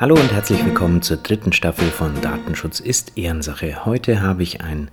[0.00, 3.84] Hallo und herzlich willkommen zur dritten Staffel von Datenschutz ist Ehrensache.
[3.84, 4.90] Heute habe ich ein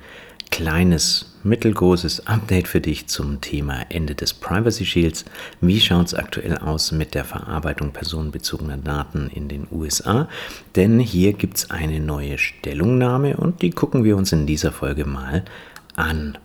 [0.51, 5.23] kleines, mittelgroßes Update für dich zum Thema Ende des Privacy Shields.
[5.61, 10.27] Wie schaut es aktuell aus mit der Verarbeitung personenbezogener Daten in den USA?
[10.75, 15.05] Denn hier gibt es eine neue Stellungnahme und die gucken wir uns in dieser Folge
[15.05, 15.45] mal
[15.95, 16.37] an.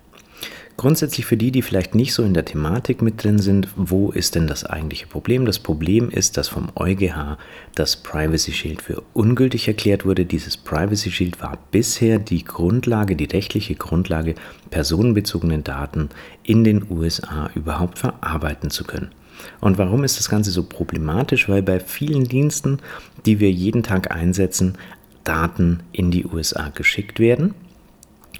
[0.82, 4.34] Grundsätzlich für die, die vielleicht nicht so in der Thematik mit drin sind, wo ist
[4.34, 5.46] denn das eigentliche Problem?
[5.46, 7.38] Das Problem ist, dass vom EuGH
[7.76, 10.24] das Privacy Shield für ungültig erklärt wurde.
[10.24, 14.34] Dieses Privacy Shield war bisher die Grundlage, die rechtliche Grundlage,
[14.70, 16.08] personenbezogene Daten
[16.42, 19.12] in den USA überhaupt verarbeiten zu können.
[19.60, 21.48] Und warum ist das Ganze so problematisch?
[21.48, 22.78] Weil bei vielen Diensten,
[23.24, 24.76] die wir jeden Tag einsetzen,
[25.22, 27.54] Daten in die USA geschickt werden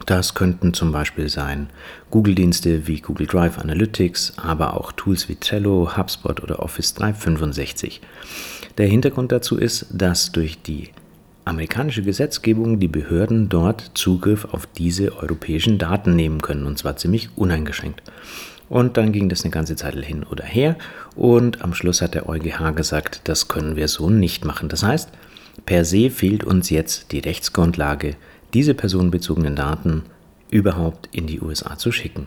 [0.05, 1.70] das könnten zum Beispiel sein
[2.11, 8.00] Google-Dienste wie Google Drive Analytics, aber auch Tools wie Trello, HubSpot oder Office 365.
[8.78, 10.91] Der Hintergrund dazu ist, dass durch die
[11.45, 17.30] amerikanische Gesetzgebung die Behörden dort Zugriff auf diese europäischen Daten nehmen können, und zwar ziemlich
[17.36, 18.03] uneingeschränkt.
[18.69, 20.77] Und dann ging das eine ganze Zeit hin oder her
[21.14, 24.69] und am Schluss hat der EuGH gesagt, das können wir so nicht machen.
[24.70, 25.11] Das heißt,
[25.67, 28.17] per se fehlt uns jetzt die Rechtsgrundlage,
[28.55, 30.03] diese personenbezogenen Daten
[30.50, 32.27] überhaupt in die USA zu schicken.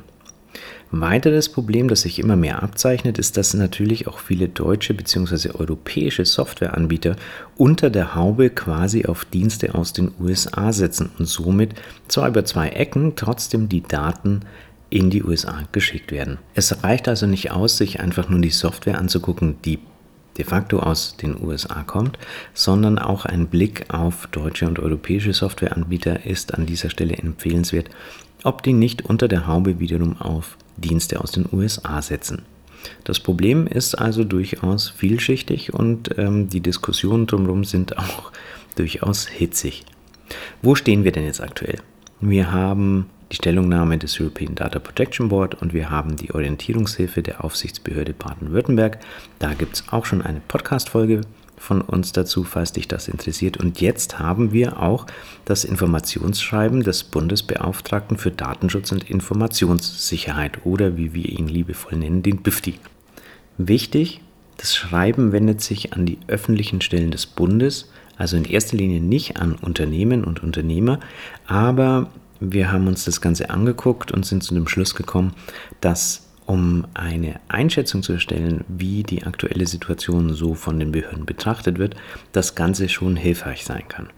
[0.92, 5.52] Weiteres Problem, das sich immer mehr abzeichnet, ist, dass natürlich auch viele deutsche bzw.
[5.52, 7.16] europäische Softwareanbieter
[7.58, 11.74] unter der Haube quasi auf Dienste aus den USA setzen und somit
[12.08, 14.42] zwar über zwei Ecken trotzdem die Daten
[14.90, 16.38] in die USA geschickt werden.
[16.54, 19.80] Es reicht also nicht aus, sich einfach nur die Software anzugucken, die
[20.38, 22.18] de facto aus den USA kommt,
[22.54, 27.90] sondern auch ein Blick auf deutsche und europäische Softwareanbieter ist an dieser Stelle empfehlenswert,
[28.44, 32.44] ob die nicht unter der Haube wiederum auf Dienste aus den USA setzen.
[33.04, 38.32] Das Problem ist also durchaus vielschichtig und ähm, die Diskussionen drumherum sind auch
[38.76, 39.86] durchaus hitzig.
[40.62, 41.80] Wo stehen wir denn jetzt aktuell?
[42.20, 47.44] Wir haben die Stellungnahme des European Data Protection Board und wir haben die Orientierungshilfe der
[47.44, 49.00] Aufsichtsbehörde Baden-Württemberg.
[49.40, 51.22] Da gibt es auch schon eine Podcast-Folge
[51.58, 53.58] von uns dazu, falls dich das interessiert.
[53.58, 55.06] Und jetzt haben wir auch
[55.44, 62.42] das Informationsschreiben des Bundesbeauftragten für Datenschutz und Informationssicherheit oder wie wir ihn liebevoll nennen, den
[62.42, 62.76] BIFTI.
[63.58, 64.22] Wichtig,
[64.56, 69.36] das Schreiben wendet sich an die öffentlichen Stellen des Bundes, also in erster Linie nicht
[69.42, 71.02] an Unternehmen und Unternehmer,
[71.48, 72.10] aber
[72.40, 75.34] wir haben uns das Ganze angeguckt und sind zu dem Schluss gekommen,
[75.82, 81.80] dass um eine Einschätzung zu erstellen, wie die aktuelle Situation so von den Behörden betrachtet
[81.80, 81.96] wird,
[82.34, 84.10] das Ganze schon hilfreich sein kann.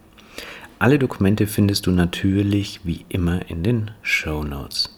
[0.80, 4.94] Alle Dokumente findest du natürlich wie immer in den Show Notes.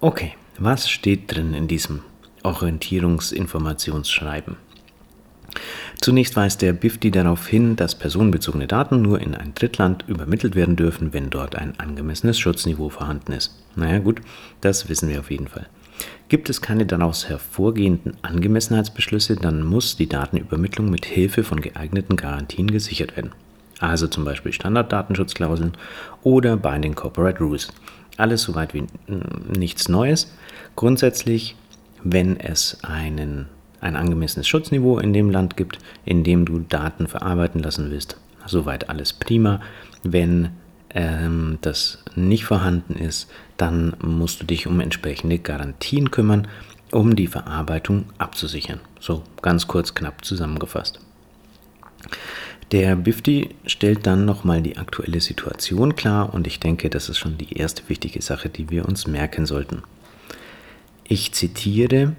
[0.00, 2.00] Okay, was steht drin in diesem
[2.42, 4.56] Orientierungsinformationsschreiben?
[6.00, 10.76] Zunächst weist der BIFTI darauf hin, dass personenbezogene Daten nur in ein Drittland übermittelt werden
[10.76, 13.62] dürfen, wenn dort ein angemessenes Schutzniveau vorhanden ist.
[13.76, 14.20] Naja gut,
[14.60, 15.66] das wissen wir auf jeden Fall.
[16.28, 22.70] Gibt es keine daraus hervorgehenden Angemessenheitsbeschlüsse, dann muss die Datenübermittlung mit Hilfe von geeigneten Garantien
[22.70, 23.32] gesichert werden.
[23.80, 25.72] Also zum Beispiel Standarddatenschutzklauseln
[26.22, 27.68] oder Binding Corporate Rules.
[28.16, 28.84] Alles soweit wie
[29.56, 30.32] nichts Neues.
[30.76, 31.56] Grundsätzlich,
[32.02, 33.46] wenn es einen
[33.84, 38.16] ein angemessenes Schutzniveau in dem Land gibt, in dem du Daten verarbeiten lassen willst.
[38.46, 39.60] Soweit alles prima.
[40.02, 40.50] Wenn
[40.90, 46.48] ähm, das nicht vorhanden ist, dann musst du dich um entsprechende Garantien kümmern,
[46.92, 48.80] um die Verarbeitung abzusichern.
[49.00, 51.00] So ganz kurz, knapp zusammengefasst.
[52.72, 57.38] Der BIFTI stellt dann nochmal die aktuelle Situation klar und ich denke, das ist schon
[57.38, 59.82] die erste wichtige Sache, die wir uns merken sollten.
[61.06, 62.16] Ich zitiere,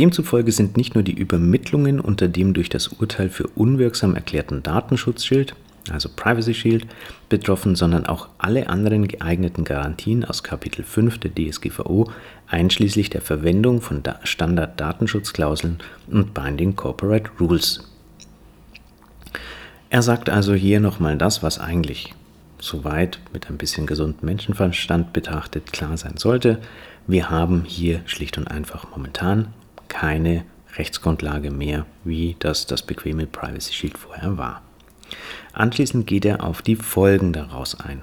[0.00, 5.54] Demzufolge sind nicht nur die Übermittlungen unter dem durch das Urteil für unwirksam erklärten Datenschutzschild,
[5.90, 6.86] also Privacy Shield,
[7.28, 12.10] betroffen, sondern auch alle anderen geeigneten Garantien aus Kapitel 5 der DSGVO,
[12.46, 15.80] einschließlich der Verwendung von Standard-Datenschutzklauseln
[16.10, 17.86] und Binding Corporate Rules.
[19.90, 22.14] Er sagt also hier nochmal das, was eigentlich
[22.58, 26.58] soweit mit ein bisschen gesundem Menschenverstand betrachtet klar sein sollte.
[27.06, 29.48] Wir haben hier schlicht und einfach momentan
[29.90, 30.44] keine
[30.76, 34.62] Rechtsgrundlage mehr, wie das das bequeme Privacy Shield vorher war.
[35.52, 38.02] Anschließend geht er auf die Folgen daraus ein.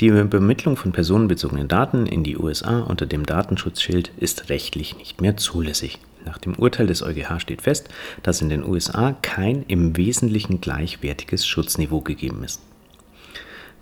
[0.00, 5.36] Die Übermittlung von personenbezogenen Daten in die USA unter dem Datenschutzschild ist rechtlich nicht mehr
[5.36, 5.98] zulässig.
[6.24, 7.88] Nach dem Urteil des EuGH steht fest,
[8.22, 12.60] dass in den USA kein im Wesentlichen gleichwertiges Schutzniveau gegeben ist.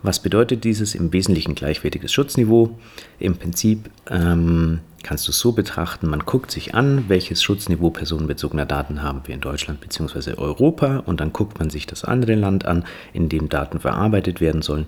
[0.03, 2.77] Was bedeutet dieses im Wesentlichen gleichwertiges Schutzniveau?
[3.21, 9.03] Im Prinzip ähm, kannst du so betrachten, man guckt sich an, welches Schutzniveau personenbezogener Daten
[9.03, 10.35] haben wir in Deutschland bzw.
[10.35, 14.63] Europa und dann guckt man sich das andere Land an, in dem Daten verarbeitet werden
[14.63, 14.87] sollen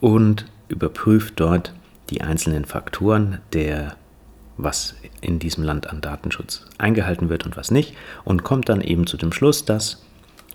[0.00, 1.74] und überprüft dort
[2.10, 3.96] die einzelnen Faktoren der
[4.62, 9.06] was in diesem Land an Datenschutz eingehalten wird und was nicht und kommt dann eben
[9.06, 10.02] zu dem Schluss, dass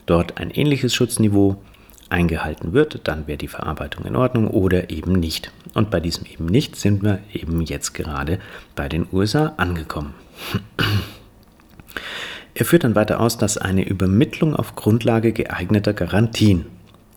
[0.05, 1.61] dort ein ähnliches Schutzniveau
[2.09, 5.51] eingehalten wird, dann wäre die Verarbeitung in Ordnung oder eben nicht.
[5.73, 8.39] Und bei diesem eben nicht sind wir eben jetzt gerade
[8.75, 10.13] bei den USA angekommen.
[12.57, 16.65] Er führt dann weiter aus, dass eine Übermittlung auf Grundlage geeigneter Garantien,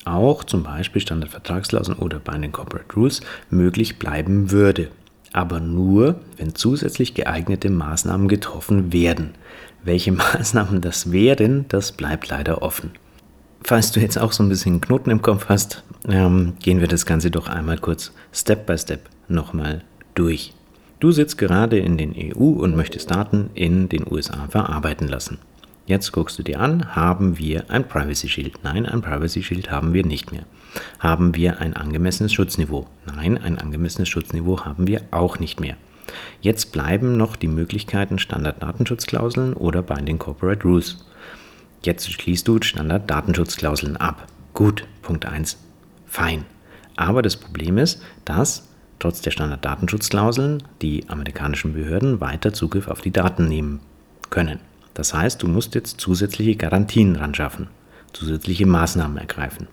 [0.05, 4.89] auch zum Beispiel Standardvertragsklauseln oder Binding Corporate Rules, möglich bleiben würde.
[5.33, 9.35] Aber nur, wenn zusätzlich geeignete Maßnahmen getroffen werden.
[9.85, 12.91] Welche Maßnahmen das wären, das bleibt leider offen.
[13.63, 17.07] Falls du jetzt auch so ein bisschen Knoten im Kopf hast, ähm, gehen wir das
[17.07, 19.83] Ganze doch einmal kurz Step by Step nochmal
[20.15, 20.55] durch.
[21.01, 25.39] Du sitzt gerade in den EU und möchtest Daten in den USA verarbeiten lassen.
[25.87, 28.63] Jetzt guckst du dir an, haben wir ein Privacy Shield?
[28.63, 30.43] Nein, ein Privacy Shield haben wir nicht mehr.
[30.99, 32.87] Haben wir ein angemessenes Schutzniveau?
[33.07, 35.77] Nein, ein angemessenes Schutzniveau haben wir auch nicht mehr.
[36.41, 41.07] Jetzt bleiben noch die Möglichkeiten Standarddatenschutzklauseln oder Binding Corporate Rules.
[41.83, 44.27] Jetzt schließt du Standard-Datenschutzklauseln ab.
[44.53, 45.57] Gut, Punkt 1.
[46.07, 46.45] Fein.
[46.97, 53.13] Aber das Problem ist, dass trotz der Standard-Datenschutzklauseln die amerikanischen Behörden weiter Zugriff auf die
[53.13, 53.81] Daten nehmen
[54.31, 54.59] können.
[54.95, 57.69] Das heißt, du musst jetzt zusätzliche Garantien ran schaffen,
[58.13, 59.69] zusätzliche Maßnahmen ergreifen.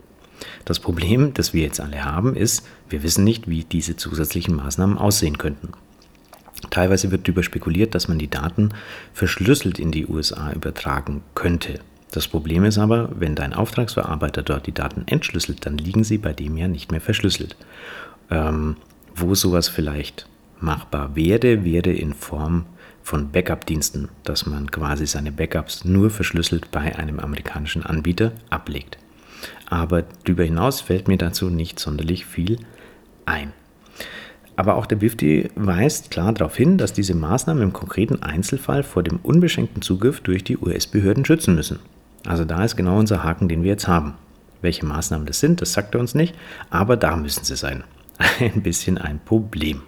[0.65, 4.99] Das Problem, das wir jetzt alle haben, ist, wir wissen nicht, wie diese zusätzlichen Maßnahmen
[4.99, 5.71] aussehen könnten.
[6.69, 8.69] Teilweise wird darüber spekuliert, dass man die Daten
[9.13, 11.79] verschlüsselt in die USA übertragen könnte.
[12.15, 16.31] Das Problem ist aber, wenn dein Auftragsverarbeiter dort die Daten entschlüsselt, dann liegen sie bei
[16.31, 17.57] dem ja nicht mehr verschlüsselt.
[18.31, 18.77] Ähm,
[19.13, 20.25] wo sowas vielleicht
[20.61, 22.67] machbar wäre, wäre in Form
[23.03, 28.97] von Backup-Diensten, dass man quasi seine Backups nur verschlüsselt bei einem amerikanischen Anbieter ablegt.
[29.69, 32.59] Aber darüber hinaus fällt mir dazu nicht sonderlich viel
[33.25, 33.51] ein.
[34.55, 39.03] Aber auch der BIFTI weist klar darauf hin, dass diese Maßnahmen im konkreten Einzelfall vor
[39.03, 41.79] dem unbeschränkten Zugriff durch die US-Behörden schützen müssen.
[42.25, 44.15] Also da ist genau unser Haken, den wir jetzt haben.
[44.61, 46.35] Welche Maßnahmen das sind, das sagt er uns nicht,
[46.69, 47.83] aber da müssen sie sein.
[48.39, 49.81] Ein bisschen ein Problem.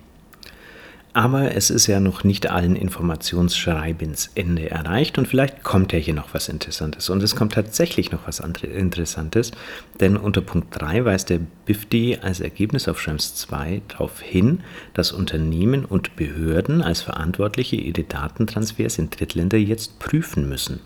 [1.17, 6.13] Aber es ist ja noch nicht allen Informationsschreibens Ende erreicht und vielleicht kommt ja hier
[6.13, 7.09] noch was Interessantes.
[7.09, 9.51] Und es kommt tatsächlich noch was Interessantes,
[9.99, 14.59] denn unter Punkt 3 weist der BIFDI als Ergebnis auf Schrems 2 darauf hin,
[14.93, 20.81] dass Unternehmen und Behörden als Verantwortliche ihre Datentransfers in Drittländer jetzt prüfen müssen.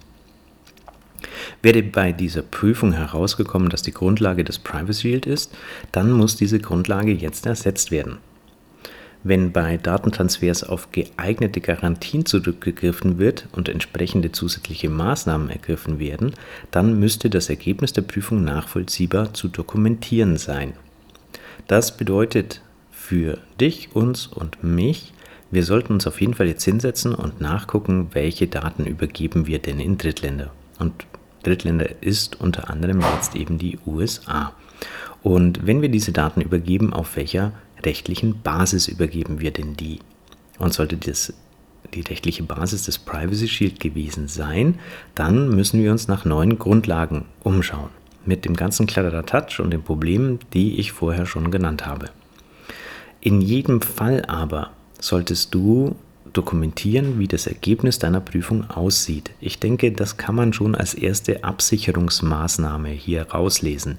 [1.62, 5.54] Wäre bei dieser Prüfung herausgekommen, dass die Grundlage des Privacy Shield ist,
[5.92, 8.18] dann muss diese Grundlage jetzt ersetzt werden.
[9.24, 16.34] Wenn bei Datentransfers auf geeignete Garantien zurückgegriffen wird und entsprechende zusätzliche Maßnahmen ergriffen werden,
[16.72, 20.74] dann müsste das Ergebnis der Prüfung nachvollziehbar zu dokumentieren sein.
[21.68, 25.14] Das bedeutet für dich, uns und mich,
[25.52, 29.80] wir sollten uns auf jeden Fall jetzt hinsetzen und nachgucken, welche Daten übergeben wir denn
[29.80, 30.52] in Drittländer.
[30.80, 31.06] Und
[31.44, 34.54] Drittländer ist unter anderem jetzt eben die USA.
[35.24, 40.00] Und wenn wir diese Daten übergeben, auf welcher rechtlichen Basis übergeben wir denn die?
[40.60, 41.34] Und sollte das
[41.94, 44.80] die rechtliche Basis des Privacy Shield gewesen sein,
[45.16, 47.90] dann müssen wir uns nach neuen Grundlagen umschauen.
[48.26, 52.10] Mit dem ganzen Kladderadatsch und den Problemen, die ich vorher schon genannt habe.
[53.20, 55.96] In jedem Fall aber solltest du
[56.34, 59.32] dokumentieren, wie das Ergebnis deiner Prüfung aussieht.
[59.40, 63.98] Ich denke, das kann man schon als erste Absicherungsmaßnahme hier rauslesen.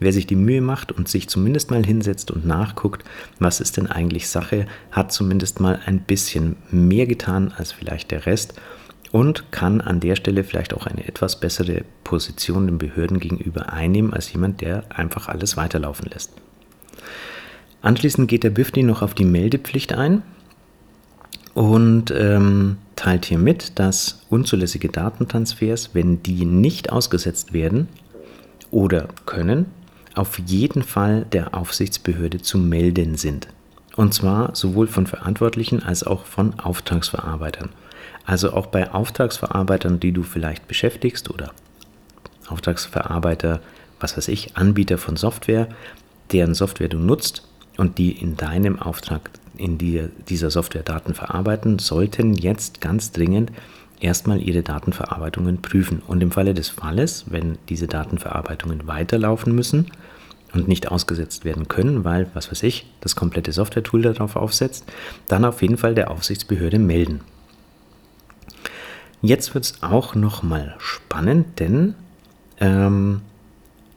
[0.00, 3.04] Wer sich die Mühe macht und sich zumindest mal hinsetzt und nachguckt,
[3.38, 8.26] was ist denn eigentlich Sache, hat zumindest mal ein bisschen mehr getan als vielleicht der
[8.26, 8.54] Rest
[9.12, 14.12] und kann an der Stelle vielleicht auch eine etwas bessere Position den Behörden gegenüber einnehmen
[14.12, 16.32] als jemand, der einfach alles weiterlaufen lässt.
[17.80, 20.22] Anschließend geht der BIFDI noch auf die Meldepflicht ein
[21.54, 27.88] und ähm, teilt hier mit, dass unzulässige Datentransfers, wenn die nicht ausgesetzt werden
[28.70, 29.66] oder können,
[30.14, 33.48] auf jeden Fall der Aufsichtsbehörde zu melden sind.
[33.96, 37.70] Und zwar sowohl von Verantwortlichen als auch von Auftragsverarbeitern.
[38.26, 41.52] Also auch bei Auftragsverarbeitern, die du vielleicht beschäftigst oder
[42.48, 43.60] Auftragsverarbeiter,
[44.00, 45.68] was weiß ich, Anbieter von Software,
[46.32, 47.46] deren Software du nutzt
[47.76, 53.52] und die in deinem Auftrag in die, dieser Software Daten verarbeiten, sollten jetzt ganz dringend
[54.00, 56.02] erstmal ihre Datenverarbeitungen prüfen.
[56.06, 59.86] Und im Falle des Falles, wenn diese Datenverarbeitungen weiterlaufen müssen
[60.52, 64.84] und nicht ausgesetzt werden können, weil, was weiß ich, das komplette Software-Tool darauf aufsetzt,
[65.28, 67.20] dann auf jeden Fall der Aufsichtsbehörde melden.
[69.22, 71.94] Jetzt wird es auch nochmal spannend, denn
[72.60, 73.22] ähm,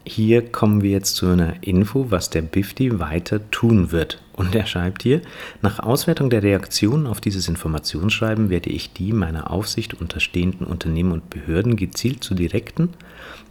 [0.04, 4.22] hier kommen wir jetzt zu einer Info, was der Bifty weiter tun wird.
[4.38, 5.20] Und er schreibt hier,
[5.62, 11.28] nach Auswertung der Reaktionen auf dieses Informationsschreiben werde ich die meiner Aufsicht unterstehenden Unternehmen und
[11.28, 12.90] Behörden gezielt zu direkten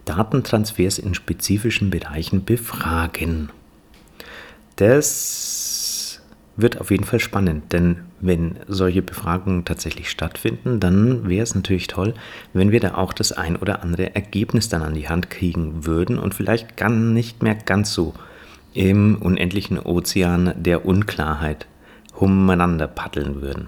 [0.06, 3.50] Datentransfers in spezifischen Bereichen befragen.
[4.78, 6.22] Das
[6.56, 11.88] wird auf jeden Fall spannend, denn wenn solche Befragungen tatsächlich stattfinden, dann wäre es natürlich
[11.88, 12.14] toll,
[12.54, 16.18] wenn wir da auch das ein oder andere Ergebnis dann an die Hand kriegen würden
[16.18, 18.14] und vielleicht gar nicht mehr ganz so
[18.74, 21.68] im unendlichen Ozean der Unklarheit
[22.16, 23.68] umeinander paddeln würden.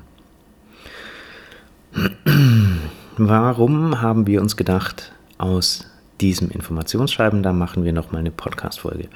[3.18, 5.86] Warum haben wir uns gedacht, aus
[6.22, 9.08] diesem Informationsschreiben, da machen wir nochmal eine Podcast-Folge.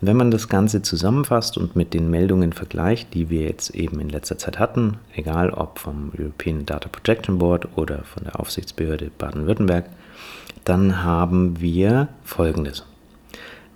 [0.00, 4.08] Wenn man das Ganze zusammenfasst und mit den Meldungen vergleicht, die wir jetzt eben in
[4.08, 9.86] letzter Zeit hatten, egal ob vom European Data Protection Board oder von der Aufsichtsbehörde Baden-Württemberg,
[10.64, 12.84] dann haben wir Folgendes.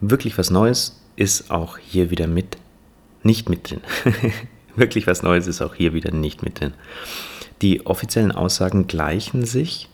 [0.00, 2.56] Wirklich was Neues ist auch hier wieder mit,
[3.22, 3.80] nicht mit drin.
[4.76, 6.74] Wirklich was Neues ist auch hier wieder nicht mit drin.
[7.62, 9.88] Die offiziellen Aussagen gleichen sich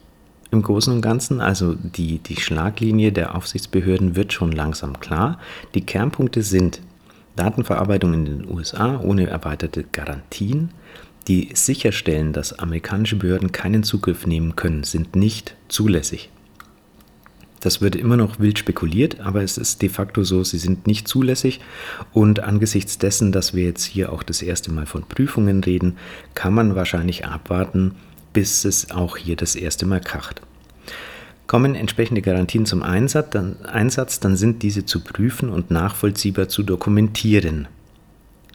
[0.50, 1.40] im Großen und Ganzen.
[1.40, 5.38] Also die, die Schlaglinie der Aufsichtsbehörden wird schon langsam klar.
[5.74, 6.80] Die Kernpunkte sind
[7.36, 10.70] Datenverarbeitung in den USA ohne erweiterte Garantien,
[11.28, 16.30] die sicherstellen, dass amerikanische Behörden keinen Zugriff nehmen können, sind nicht zulässig.
[17.60, 21.06] Das wird immer noch wild spekuliert, aber es ist de facto so, sie sind nicht
[21.06, 21.60] zulässig.
[22.12, 25.98] Und angesichts dessen, dass wir jetzt hier auch das erste Mal von Prüfungen reden,
[26.34, 27.96] kann man wahrscheinlich abwarten,
[28.32, 30.40] bis es auch hier das erste Mal kracht.
[31.46, 33.30] Kommen entsprechende Garantien zum Einsatz
[34.20, 37.68] dann, sind diese zu prüfen und nachvollziehbar zu dokumentieren.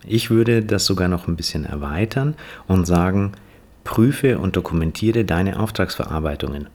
[0.08, 2.36] Ich würde das sogar noch ein bisschen erweitern
[2.68, 3.34] und sagen,
[3.84, 6.68] prüfe und dokumentiere deine Auftragsverarbeitungen.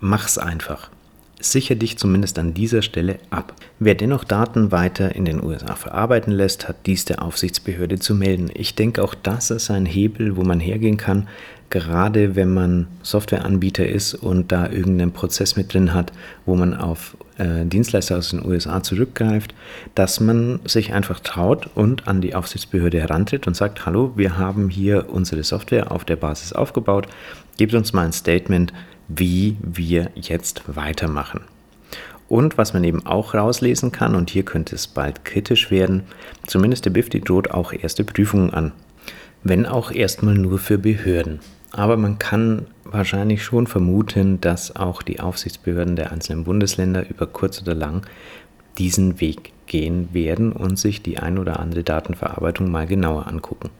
[0.00, 0.90] Mach's einfach.
[1.38, 3.54] Sicher dich zumindest an dieser Stelle ab.
[3.78, 8.50] Wer dennoch Daten weiter in den USA verarbeiten lässt, hat dies der Aufsichtsbehörde zu melden.
[8.54, 11.28] Ich denke, auch das ist ein Hebel, wo man hergehen kann,
[11.68, 16.12] gerade wenn man Softwareanbieter ist und da irgendeinen Prozess mit drin hat,
[16.46, 19.54] wo man auf äh, Dienstleister aus den USA zurückgreift,
[19.94, 24.68] dass man sich einfach traut und an die Aufsichtsbehörde herantritt und sagt, hallo, wir haben
[24.68, 27.08] hier unsere Software auf der Basis aufgebaut,
[27.56, 28.72] gebt uns mal ein Statement,
[29.08, 31.42] wie wir jetzt weitermachen.
[32.28, 36.02] Und was man eben auch rauslesen kann, und hier könnte es bald kritisch werden,
[36.46, 38.72] zumindest der BIFTI droht auch erste Prüfungen an.
[39.44, 41.38] Wenn auch erstmal nur für Behörden.
[41.70, 47.62] Aber man kann wahrscheinlich schon vermuten, dass auch die Aufsichtsbehörden der einzelnen Bundesländer über kurz
[47.62, 48.06] oder lang
[48.78, 53.70] diesen Weg gehen werden und sich die ein oder andere Datenverarbeitung mal genauer angucken.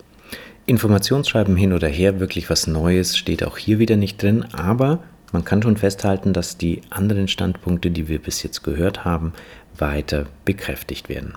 [0.66, 5.00] Informationsschreiben hin oder her, wirklich was Neues steht auch hier wieder nicht drin, aber
[5.32, 9.32] man kann schon festhalten, dass die anderen Standpunkte, die wir bis jetzt gehört haben,
[9.76, 11.34] weiter bekräftigt werden.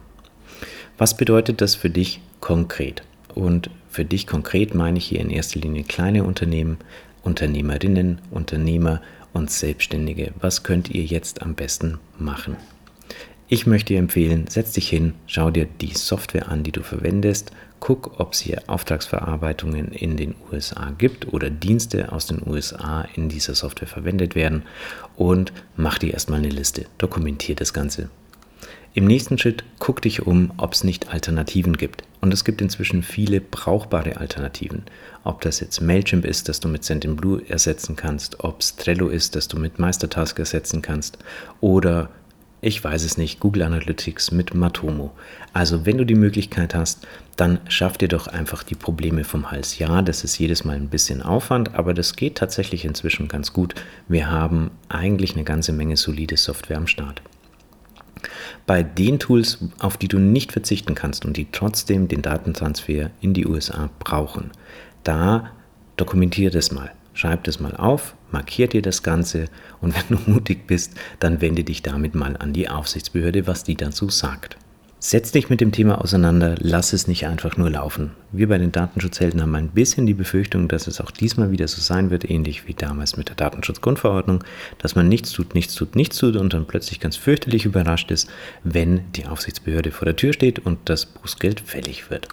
[0.98, 3.04] Was bedeutet das für dich konkret?
[3.34, 6.78] Und für dich konkret meine ich hier in erster Linie kleine Unternehmen,
[7.24, 9.02] Unternehmerinnen, Unternehmer
[9.34, 10.34] und Selbstständige.
[10.40, 12.58] Was könnt ihr jetzt am besten machen?
[13.52, 17.52] Ich möchte dir empfehlen, setz dich hin, schau dir die Software an, die du verwendest,
[17.80, 23.28] guck, ob es hier Auftragsverarbeitungen in den USA gibt oder Dienste aus den USA in
[23.28, 24.68] dieser Software verwendet werden
[25.16, 28.12] und mach dir erstmal eine Liste, dokumentier das Ganze.
[28.94, 32.04] Im nächsten Schritt guck dich um, ob es nicht Alternativen gibt.
[32.22, 34.84] Und es gibt inzwischen viele brauchbare Alternativen.
[35.24, 39.36] Ob das jetzt Mailchimp ist, das du mit Sendinblue ersetzen kannst, ob es Trello ist,
[39.36, 41.18] das du mit Meistertask ersetzen kannst
[41.62, 42.10] oder
[42.62, 45.12] ich weiß es nicht, Google Analytics mit Matomo.
[45.54, 49.80] Also wenn du die Möglichkeit hast, dann schaff dir doch einfach die Probleme vom Hals.
[49.80, 53.76] Ja, das ist jedes Mal ein bisschen Aufwand, aber das geht tatsächlich inzwischen ganz gut.
[54.10, 57.22] Wir haben eigentlich eine ganze Menge solide Software am Start.
[58.66, 63.34] Bei den Tools, auf die du nicht verzichten kannst und die trotzdem den Datentransfer in
[63.34, 64.52] die USA brauchen,
[65.04, 65.52] da
[65.96, 66.92] dokumentiere das mal.
[67.20, 69.48] Schreib das mal auf, markiert dir das Ganze
[69.82, 73.76] und wenn du mutig bist, dann wende dich damit mal an die Aufsichtsbehörde, was die
[73.76, 74.56] dazu sagt.
[75.00, 78.12] Setz dich mit dem Thema auseinander, lass es nicht einfach nur laufen.
[78.32, 81.82] Wir bei den Datenschutzhelden haben ein bisschen die Befürchtung, dass es auch diesmal wieder so
[81.82, 84.42] sein wird, ähnlich wie damals mit der Datenschutzgrundverordnung,
[84.78, 88.30] dass man nichts tut, nichts tut, nichts tut und dann plötzlich ganz fürchterlich überrascht ist,
[88.64, 92.30] wenn die Aufsichtsbehörde vor der Tür steht und das Bußgeld fällig wird.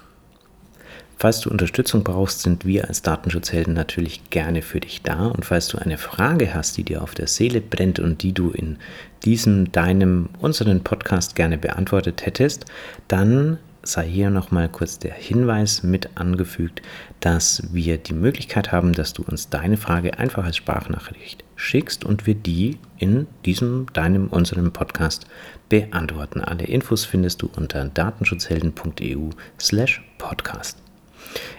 [1.18, 5.26] Falls du Unterstützung brauchst, sind wir als Datenschutzhelden natürlich gerne für dich da.
[5.26, 8.50] Und falls du eine Frage hast, die dir auf der Seele brennt und die du
[8.50, 8.76] in
[9.24, 12.66] diesem, deinem, unseren Podcast gerne beantwortet hättest,
[13.08, 16.82] dann sei hier nochmal kurz der Hinweis mit angefügt,
[17.20, 22.26] dass wir die Möglichkeit haben, dass du uns deine Frage einfach als Sprachnachricht schickst und
[22.26, 25.26] wir die in diesem, deinem, unserem Podcast
[25.68, 26.40] beantworten.
[26.42, 30.85] Alle Infos findest du unter datenschutzhelden.eu slash podcast.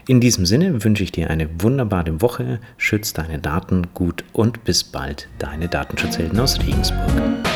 [0.07, 4.83] In diesem Sinne wünsche ich dir eine wunderbare Woche, schütz deine Daten gut und bis
[4.83, 7.46] bald, deine Datenschutzhelden aus Regensburg.